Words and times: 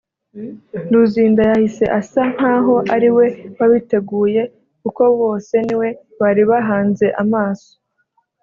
Luzinda 0.91 1.41
yahise 1.51 1.85
asa 1.99 2.21
nk’aho 2.33 2.75
ari 2.95 3.09
we 3.17 3.25
wabiteguye 3.57 4.41
kuko 4.81 5.01
bose 5.19 5.55
ni 5.65 5.75
we 5.79 5.87
bari 6.19 6.43
bahanze 6.51 7.07
amaso 7.23 7.71